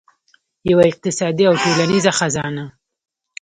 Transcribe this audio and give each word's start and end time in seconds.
یوه 0.69 0.83
اقتصادي 0.91 1.43
او 1.49 1.55
ټولنیزه 1.63 2.11
خزانه. 2.19 2.65